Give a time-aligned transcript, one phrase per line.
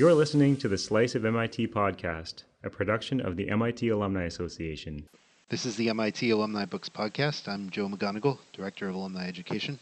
[0.00, 5.06] You're listening to the Slice of MIT podcast, a production of the MIT Alumni Association.
[5.50, 7.46] This is the MIT Alumni Books Podcast.
[7.46, 9.78] I'm Joe McGonagle, Director of Alumni Education.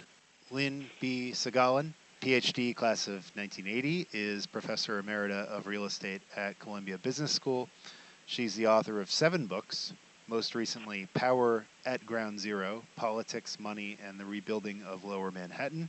[0.51, 1.31] Lynne B.
[1.33, 7.69] Sagalyn, PhD class of 1980, is Professor Emerita of Real Estate at Columbia Business School.
[8.27, 9.93] She's the author of seven books,
[10.27, 15.89] most recently Power at Ground Zero Politics, Money, and the Rebuilding of Lower Manhattan,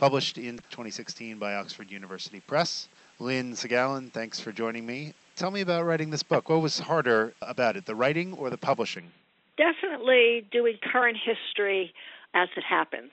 [0.00, 2.88] published in 2016 by Oxford University Press.
[3.20, 5.12] Lynne Sagalyn, thanks for joining me.
[5.36, 6.48] Tell me about writing this book.
[6.48, 9.12] What was harder about it, the writing or the publishing?
[9.58, 11.92] Definitely doing current history
[12.32, 13.10] as it happens.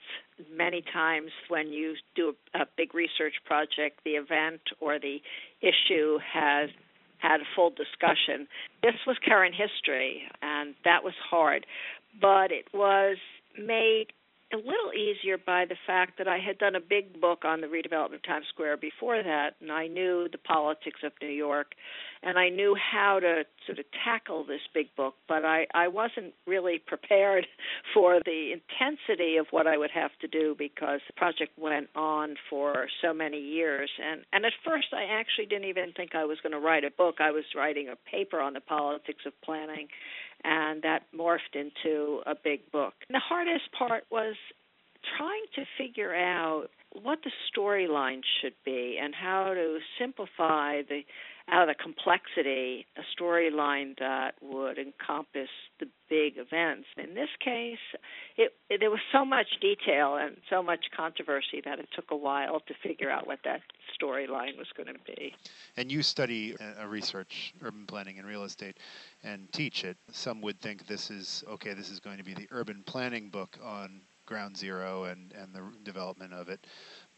[0.50, 5.20] Many times when you do a, a big research project, the event or the
[5.60, 6.70] issue has
[7.18, 8.48] had a full discussion.
[8.82, 11.66] This was current history, and that was hard,
[12.20, 13.18] but it was
[13.58, 14.06] made
[14.52, 17.66] a little easier by the fact that I had done a big book on the
[17.66, 21.74] redevelopment of Times Square before that, and I knew the politics of New York,
[22.22, 26.32] and I knew how to sort of tackle this big book, but I, I wasn't
[26.46, 27.46] really prepared
[27.94, 32.36] for the intensity of what I would have to do because the project went on
[32.48, 33.90] for so many years.
[34.02, 36.90] And, and at first, I actually didn't even think I was going to write a
[36.90, 37.16] book.
[37.20, 39.88] I was writing a paper on the politics of planning
[40.44, 42.94] and that morphed into a big book.
[43.08, 44.34] And the hardest part was
[45.16, 46.68] trying to figure out
[47.02, 51.02] what the storyline should be and how to simplify the
[51.50, 55.48] out of the complexity a storyline that would encompass
[55.80, 56.86] the big events.
[56.96, 57.78] In this case,
[58.36, 62.16] it, it, there was so much detail and so much controversy that it took a
[62.16, 63.60] while to figure out what that
[64.00, 65.34] storyline was going to be.
[65.76, 68.78] And you study uh, research urban planning and real estate
[69.22, 69.96] and teach it.
[70.12, 71.74] Some would think this is okay.
[71.74, 75.62] This is going to be the urban planning book on ground zero and, and the
[75.84, 76.66] development of it.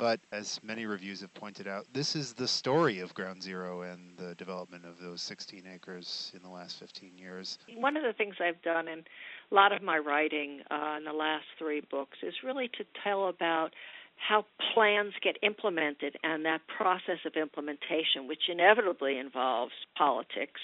[0.01, 4.17] But as many reviews have pointed out, this is the story of ground zero and
[4.17, 7.59] the development of those 16 acres in the last 15 years.
[7.77, 11.13] One of the things I've done in a lot of my writing uh, in the
[11.13, 13.75] last three books is really to tell about
[14.17, 20.63] how plans get implemented and that process of implementation, which inevitably involves politics,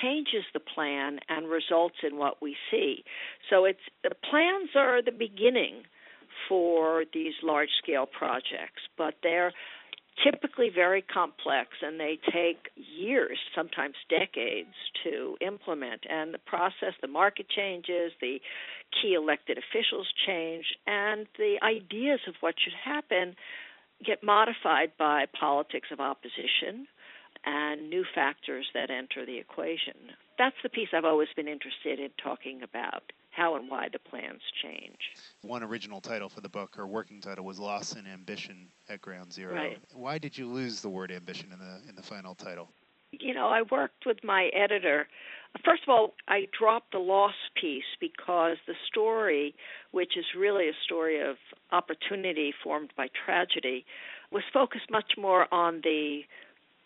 [0.00, 3.04] changes the plan and results in what we see.
[3.50, 5.84] So it's the plans are the beginning
[6.48, 9.52] for these large scale projects, but they're
[10.22, 16.02] typically very complex and they take years, sometimes decades to implement.
[16.08, 18.38] And the process, the market changes, the
[19.02, 23.34] key elected officials change, and the ideas of what should happen
[24.04, 26.86] get modified by politics of opposition
[27.44, 29.94] and new factors that enter the equation.
[30.38, 33.02] That's the piece I've always been interested in talking about
[33.34, 34.98] how and why the plans change.
[35.42, 39.32] One original title for the book, or working title, was "Loss and Ambition at Ground
[39.32, 39.54] Zero.
[39.54, 39.80] Right.
[39.92, 42.68] Why did you lose the word ambition in the in the final title?
[43.12, 45.06] You know, I worked with my editor.
[45.64, 49.54] First of all, I dropped the loss piece because the story,
[49.92, 51.36] which is really a story of
[51.70, 53.86] opportunity formed by tragedy,
[54.32, 56.22] was focused much more on the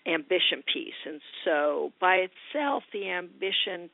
[0.07, 1.01] ambition piece.
[1.07, 3.89] And so by itself, the ambition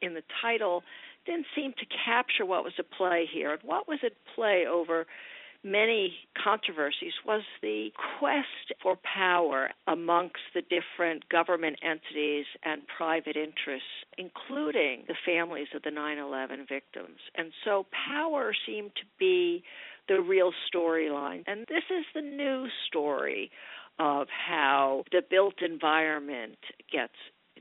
[0.00, 0.84] in the title
[1.24, 3.52] didn't seem to capture what was at play here.
[3.52, 5.06] And what was at play over
[5.64, 6.12] many
[6.42, 15.04] controversies was the quest for power amongst the different government entities and private interests, including
[15.08, 17.18] the families of the 9 11 victims.
[17.34, 19.64] And so power seemed to be
[20.06, 21.44] the real storyline.
[21.46, 23.50] And this is the new story
[23.98, 26.58] of how the built environment
[26.92, 27.14] gets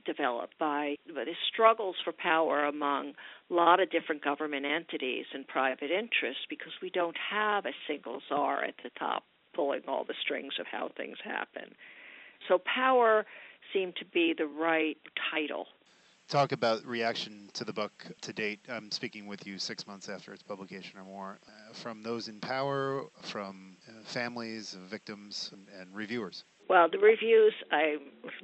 [0.05, 3.13] developed by the struggles for power among
[3.49, 8.21] a lot of different government entities and private interests because we don't have a single
[8.27, 9.23] czar at the top
[9.55, 11.75] pulling all the strings of how things happen.
[12.47, 13.25] So power
[13.71, 14.97] seemed to be the right
[15.31, 15.67] title
[16.27, 18.59] talk about reaction to the book to date.
[18.69, 22.39] I'm speaking with you six months after its publication or more, uh, from those in
[22.39, 26.43] power, from uh, families victims, and, and, reviewers.
[26.69, 27.99] Well, the reviews, I'm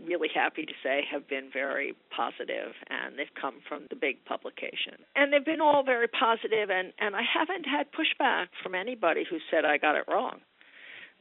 [0.05, 4.95] really happy to say, have been very positive, and they've come from the big publication.
[5.15, 9.37] And they've been all very positive, and, and I haven't had pushback from anybody who
[9.49, 10.41] said I got it wrong.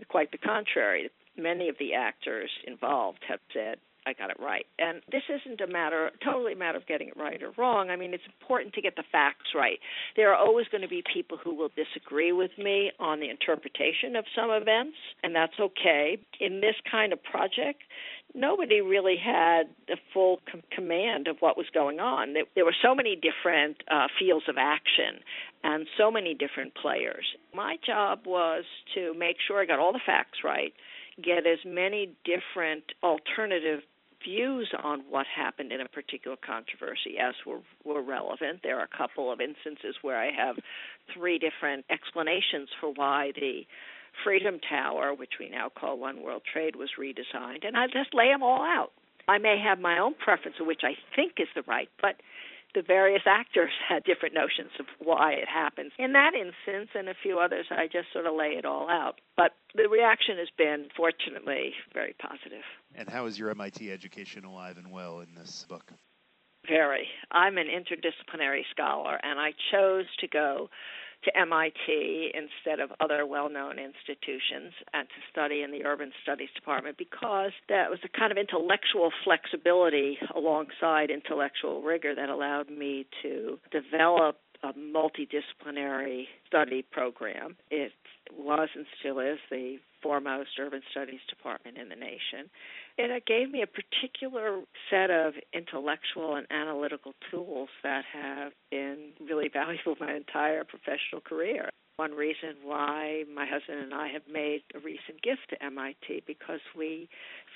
[0.08, 1.10] Quite the contrary.
[1.36, 3.78] Many of the actors involved have said,
[4.08, 4.64] I got it right.
[4.78, 7.90] And this isn't a matter, totally a matter of getting it right or wrong.
[7.90, 9.78] I mean, it's important to get the facts right.
[10.16, 14.16] There are always going to be people who will disagree with me on the interpretation
[14.16, 16.16] of some events, and that's okay.
[16.40, 17.82] In this kind of project,
[18.34, 22.32] nobody really had the full com- command of what was going on.
[22.32, 25.20] There, there were so many different uh, fields of action
[25.62, 27.26] and so many different players.
[27.54, 28.64] My job was
[28.94, 30.72] to make sure I got all the facts right
[31.22, 33.80] get as many different alternative
[34.24, 38.60] views on what happened in a particular controversy as were, were relevant.
[38.62, 40.56] There are a couple of instances where I have
[41.14, 43.62] three different explanations for why the
[44.24, 48.28] Freedom Tower, which we now call One World Trade, was redesigned, and I just lay
[48.28, 48.90] them all out.
[49.28, 52.16] I may have my own preference which I think is the right, but
[52.74, 55.92] the various actors had different notions of why it happens.
[55.98, 59.20] In that instance and a few others, I just sort of lay it all out.
[59.36, 62.64] But the reaction has been, fortunately, very positive.
[62.94, 65.92] And how is your MIT education alive and well in this book?
[66.66, 67.08] Very.
[67.30, 70.68] I'm an interdisciplinary scholar, and I chose to go
[71.24, 76.48] to MIT instead of other well known institutions and to study in the urban studies
[76.54, 83.06] department because that was a kind of intellectual flexibility alongside intellectual rigor that allowed me
[83.22, 87.56] to develop a multidisciplinary study program.
[87.70, 87.92] It
[88.36, 92.50] was and still is the foremost urban studies department in the nation.
[92.98, 99.10] And it gave me a particular set of intellectual and analytical tools that have been
[99.20, 101.70] really valuable my entire professional career.
[101.96, 106.60] One reason why my husband and I have made a recent gift to MIT because
[106.76, 107.08] we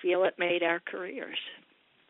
[0.02, 1.38] feel it made our careers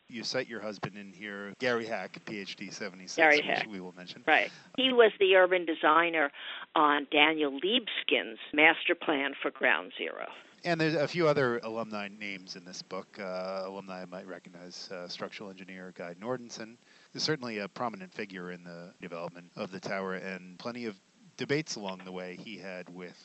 [0.09, 3.67] you cite your husband in here, Gary Hack, PhD 76, Gary which Hack.
[3.71, 4.23] we will mention.
[4.27, 4.51] Right.
[4.77, 6.31] He was the urban designer
[6.75, 10.27] on Daniel Libeskind's master plan for Ground Zero.
[10.65, 13.19] And there's a few other alumni names in this book.
[13.19, 16.77] Uh, alumni I might recognize uh, structural engineer Guy Nordenson
[17.15, 20.97] is certainly a prominent figure in the development of the tower, and plenty of
[21.37, 23.19] debates along the way he had with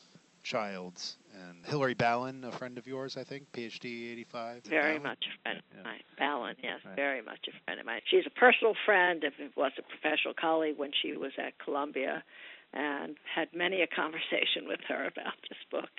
[0.48, 4.64] Childs and Hilary Ballon, a friend of yours, I think, PhD 85.
[4.64, 5.02] Very Ballon?
[5.02, 6.00] much a friend of mine.
[6.18, 6.96] Ballon, yes, Right.
[6.96, 8.00] very much a friend of mine.
[8.06, 12.24] She's a personal friend, if it was a professional colleague when she was at Columbia,
[12.72, 15.90] and had many a conversation with her about this book.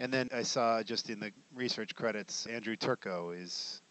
[0.00, 3.81] And then I saw just in the research credits, Andrew Turco is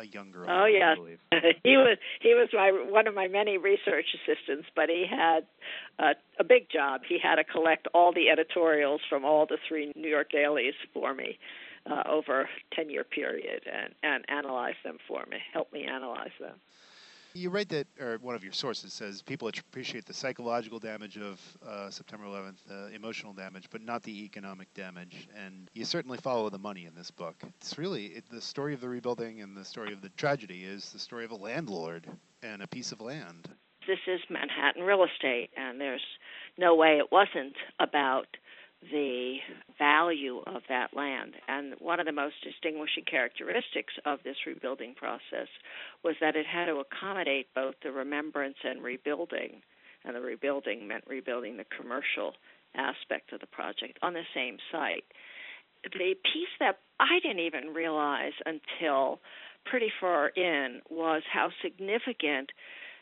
[0.00, 0.48] a younger.
[0.48, 0.96] Oh, yes.
[0.96, 1.18] believe.
[1.64, 5.46] he was he was my one of my many research assistants, but he had
[5.98, 7.02] uh, a big job.
[7.08, 11.14] He had to collect all the editorials from all the three New York dailies for
[11.14, 11.38] me
[11.90, 16.32] uh, over a ten year period, and and analyze them for me, help me analyze
[16.40, 16.56] them.
[17.32, 21.40] You write that, or one of your sources says, people appreciate the psychological damage of
[21.66, 25.28] uh, September 11th, uh, emotional damage, but not the economic damage.
[25.36, 27.36] And you certainly follow the money in this book.
[27.60, 30.90] It's really it, the story of the rebuilding and the story of the tragedy is
[30.90, 32.06] the story of a landlord
[32.42, 33.48] and a piece of land.
[33.86, 36.04] This is Manhattan real estate, and there's
[36.58, 38.26] no way it wasn't about
[38.82, 39.36] the
[39.78, 41.34] value of that land.
[41.48, 45.48] And one of the most distinguishing characteristics of this rebuilding process
[46.02, 49.62] was that it had to accommodate both the remembrance and rebuilding.
[50.04, 52.32] And the rebuilding meant rebuilding the commercial
[52.74, 55.04] aspect of the project on the same site.
[55.82, 59.20] The piece that I didn't even realize until
[59.66, 62.50] pretty far in was how significant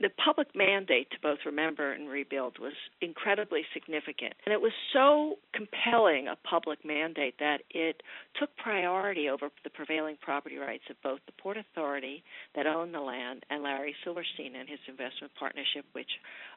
[0.01, 4.35] the public mandate to both remember and rebuild was incredibly significant.
[4.45, 8.03] And it was so compelling a public mandate that it
[8.39, 12.23] took priority over the prevailing property rights of both the Port Authority
[12.55, 16.11] that owned the land and Larry Silverstein and his investment partnership, which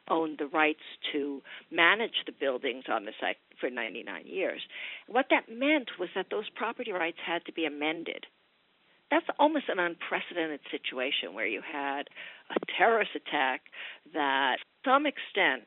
[0.08, 4.60] owned the rights to manage the buildings on the site for 99 years.
[5.08, 8.26] What that meant was that those property rights had to be amended
[9.12, 12.08] that's almost an unprecedented situation where you had
[12.50, 13.62] a terrorist attack
[14.14, 15.64] that, to some extent,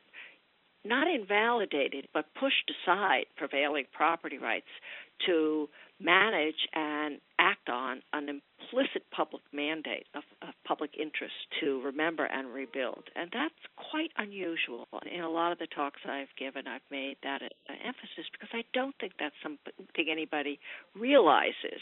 [0.84, 4.70] not invalidated but pushed aside prevailing property rights
[5.26, 5.68] to
[5.98, 12.52] manage and act on an implicit public mandate of, of, public interest to remember and
[12.52, 13.04] rebuild.
[13.16, 13.54] And that's
[13.90, 14.86] quite unusual.
[15.10, 18.62] In a lot of the talks I've given, I've made that an emphasis because I
[18.74, 19.72] don't think that's something
[20.10, 20.60] anybody
[20.94, 21.80] realizes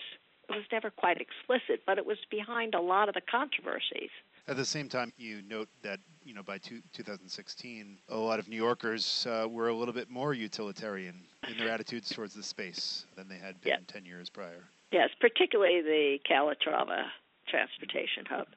[0.49, 4.13] it was never quite explicit, but it was behind a lot of the controversies.
[4.47, 8.47] At the same time, you note that you know by two, 2016, a lot of
[8.47, 13.07] New Yorkers uh, were a little bit more utilitarian in their attitudes towards the space
[13.17, 13.93] than they had been yeah.
[13.93, 14.65] 10 years prior.
[14.93, 17.05] Yes, particularly the Calatrava
[17.49, 18.49] transportation hub,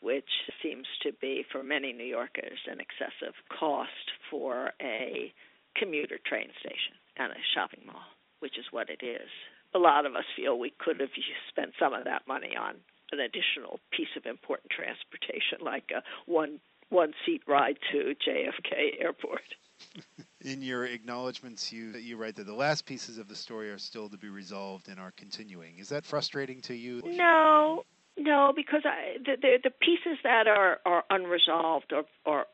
[0.00, 0.28] which
[0.62, 5.32] seems to be for many New Yorkers an excessive cost for a
[5.76, 8.04] commuter train station and a shopping mall,
[8.40, 9.28] which is what it is
[9.74, 11.08] a lot of us feel we could have
[11.48, 12.76] spent some of that money on
[13.12, 19.42] an additional piece of important transportation, like a one one seat ride to JFK Airport.
[20.42, 24.08] In your acknowledgments, you you write that the last pieces of the story are still
[24.08, 25.78] to be resolved and are continuing.
[25.78, 27.00] Is that frustrating to you?
[27.04, 27.84] No,
[28.16, 32.46] no, because I, the, the the pieces that are are unresolved are are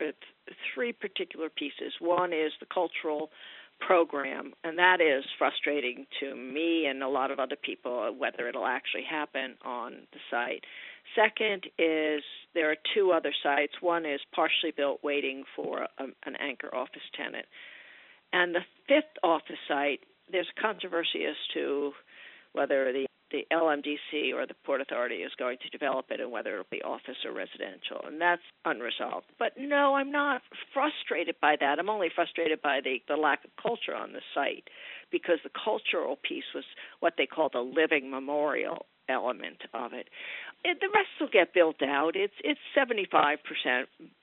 [0.75, 1.95] three particular pieces.
[1.99, 3.31] One is the cultural
[3.81, 8.67] program, and that is frustrating to me and a lot of other people whether it'll
[8.67, 10.65] actually happen on the site.
[11.15, 12.23] Second is
[12.55, 13.73] there are two other sites.
[13.81, 17.47] One is partially built, waiting for a, an anchor office tenant,
[18.33, 20.01] and the fifth office site.
[20.31, 21.93] There's controversy as to
[22.53, 26.53] whether the the LMDC or the Port Authority is going to develop it and whether
[26.53, 28.01] it'll be office or residential.
[28.07, 29.27] And that's unresolved.
[29.39, 30.43] But no, I'm not
[30.73, 31.79] frustrated by that.
[31.79, 34.69] I'm only frustrated by the, the lack of culture on the site
[35.11, 36.65] because the cultural piece was
[37.01, 40.09] what they call the living memorial element of it.
[40.65, 42.15] it the rest will get built out.
[42.15, 43.39] It's it's 75%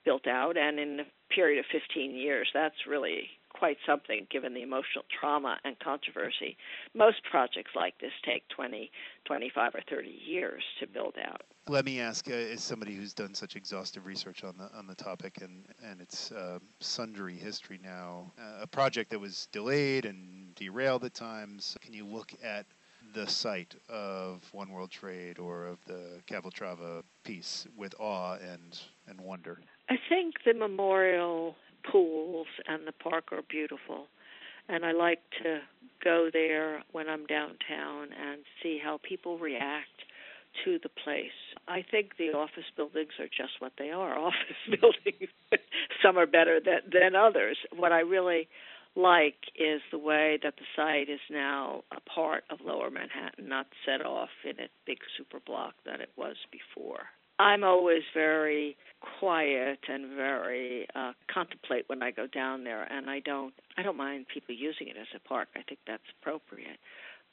[0.04, 4.62] built out, and in a period of 15 years, that's really quite something given the
[4.62, 6.56] emotional trauma and controversy.
[6.94, 8.90] Most projects like this take 20,
[9.24, 11.42] 25, or 30 years to build out.
[11.68, 14.94] Let me ask, uh, as somebody who's done such exhaustive research on the on the
[14.94, 20.54] topic and and its uh, sundry history now, uh, a project that was delayed and
[20.54, 21.76] derailed at times.
[21.80, 22.66] Can you look at
[23.14, 29.20] the site of One World Trade or of the Calatrava piece with awe and and
[29.20, 29.60] wonder?
[29.88, 31.56] I think the memorial
[31.90, 34.06] pools and the park are beautiful.
[34.68, 35.60] And I like to
[36.02, 40.02] go there when I'm downtown and see how people react
[40.64, 41.36] to the place.
[41.68, 45.30] I think the office buildings are just what they are office buildings.
[46.02, 47.58] Some are better than, than others.
[47.74, 48.48] What I really
[48.96, 53.66] like is the way that the site is now a part of lower Manhattan, not
[53.84, 57.04] set off in a big super block that it was before.
[57.38, 58.76] I'm always very
[59.18, 63.96] quiet and very uh, contemplate when I go down there, and I don't I don't
[63.96, 65.48] mind people using it as a park.
[65.54, 66.78] I think that's appropriate,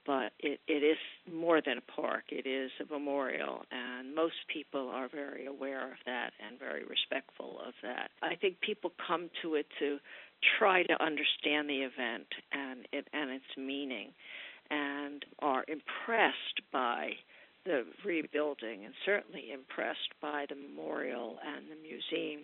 [0.05, 0.97] but it it is
[1.31, 2.25] more than a park.
[2.29, 7.59] It is a memorial, and most people are very aware of that and very respectful
[7.65, 8.11] of that.
[8.21, 9.99] I think people come to it to
[10.59, 14.09] try to understand the event and it and its meaning,
[14.69, 17.11] and are impressed by
[17.65, 22.41] the rebuilding and certainly impressed by the memorial and the museum.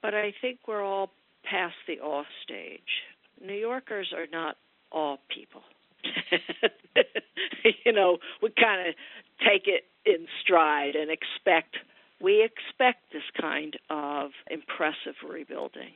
[0.00, 1.10] But I think we're all
[1.44, 3.02] past the awe stage.
[3.40, 4.56] New Yorkers are not
[4.90, 5.62] awe people.
[7.84, 8.94] you know, we kind of
[9.38, 11.76] take it in stride and expect
[12.20, 15.90] we expect this kind of impressive rebuilding.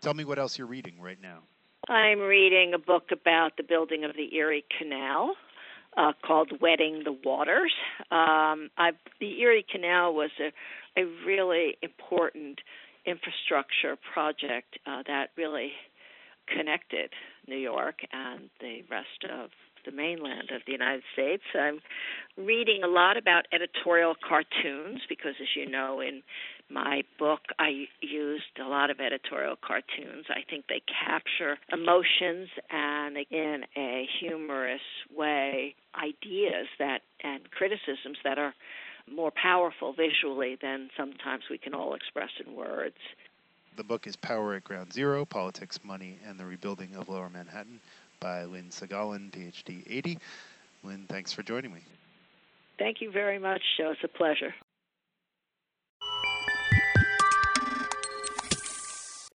[0.00, 1.38] Tell me what else you're reading right now.
[1.88, 5.34] I'm reading a book about the building of the Erie Canal
[5.96, 7.72] uh, called Wedding the Waters.
[8.10, 12.60] Um, I, the Erie Canal was a, a really important
[13.06, 15.72] infrastructure project uh, that really
[16.54, 17.10] connected
[17.46, 19.50] New York and the rest of
[19.84, 21.42] the mainland of the United States.
[21.54, 21.80] I'm
[22.36, 26.22] reading a lot about editorial cartoons because, as you know, in
[26.70, 30.26] my book, I used a lot of editorial cartoons.
[30.30, 34.80] I think they capture emotions and, in a humorous
[35.14, 38.54] way, ideas that and criticisms that are
[39.10, 42.96] more powerful visually than sometimes we can all express in words.
[43.76, 47.80] The book is Power at Ground Zero Politics, Money, and the Rebuilding of Lower Manhattan
[48.20, 50.18] by Lynne Sagalyn, PhD 80.
[50.84, 51.80] Lynne, thanks for joining me.
[52.78, 53.62] Thank you very much.
[53.78, 54.54] It's a pleasure.